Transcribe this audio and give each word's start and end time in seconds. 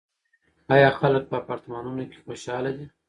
آیا 0.75 0.89
خلک 0.99 1.23
په 1.29 1.35
اپارتمانونو 1.41 2.03
کې 2.11 2.17
خوشحاله 2.25 2.71
دي؟ 2.77 2.85